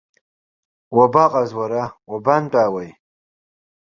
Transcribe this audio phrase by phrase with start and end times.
[0.97, 2.89] Уабаҟаз, уара, уабантәаауеи?